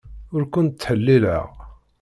[0.33, 1.47] Ur kent-ttḥellileɣ.